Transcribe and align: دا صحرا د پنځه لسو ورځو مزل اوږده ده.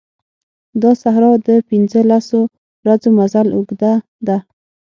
دا 0.81 0.91
صحرا 1.01 1.31
د 1.47 1.49
پنځه 1.69 1.99
لسو 2.09 2.39
ورځو 2.83 3.09
مزل 3.17 3.47
اوږده 3.55 3.93
ده. 4.27 4.37